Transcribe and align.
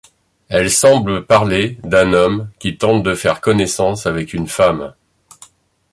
Elles 0.49 0.71
semblent 0.71 1.27
parler 1.27 1.77
d'un 1.83 2.13
homme 2.13 2.49
qui 2.57 2.75
tente 2.75 3.03
de 3.03 3.13
faire 3.13 3.39
connaissance 3.39 4.07
avec 4.07 4.33
une 4.33 4.47
femme. 4.47 4.95